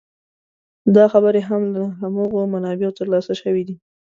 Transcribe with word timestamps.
دا 0.95 1.05
خبرې 1.13 1.41
هم 1.49 1.61
له 1.73 1.81
هماغو 1.99 2.41
منابعو 2.53 2.95
تر 2.97 3.05
لاسه 3.13 3.33
شوې 3.41 3.63
دي. 3.67 3.75